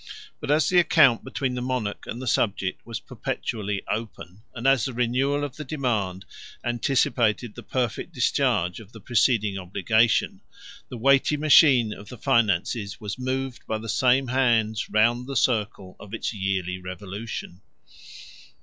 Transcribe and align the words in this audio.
But 0.39 0.49
as 0.49 0.67
the 0.67 0.79
account 0.79 1.23
between 1.23 1.53
the 1.53 1.61
monarch 1.61 2.07
and 2.07 2.19
the 2.19 2.25
subject 2.25 2.83
was 2.87 2.99
perpetually 2.99 3.83
open, 3.87 4.41
and 4.55 4.65
as 4.65 4.85
the 4.85 4.93
renewal 4.95 5.43
of 5.43 5.57
the 5.57 5.63
demand 5.63 6.25
anticipated 6.63 7.53
the 7.53 7.61
perfect 7.61 8.11
discharge 8.11 8.79
of 8.79 8.93
the 8.93 8.99
preceding 8.99 9.59
obligation, 9.59 10.41
the 10.89 10.97
weighty 10.97 11.37
machine 11.37 11.93
of 11.93 12.09
the 12.09 12.17
finances 12.17 12.99
was 12.99 13.19
moved 13.19 13.59
by 13.67 13.77
the 13.77 13.87
same 13.87 14.29
hands 14.29 14.89
round 14.89 15.27
the 15.27 15.35
circle 15.35 15.95
of 15.99 16.15
its 16.15 16.33
yearly 16.33 16.79
revolution. 16.79 17.61